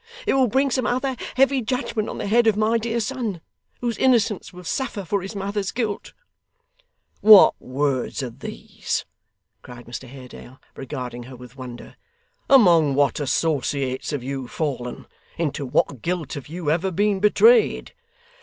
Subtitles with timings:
[0.25, 3.39] It will bring some other heavy judgement on the head of my dear son,
[3.81, 6.13] whose innocence will suffer for his mother's guilt.'
[7.19, 9.05] 'What words are these!'
[9.61, 11.97] cried Mr Haredale, regarding her with wonder.
[12.49, 15.05] 'Among what associates have you fallen?
[15.37, 17.93] Into what guilt have you ever been betrayed?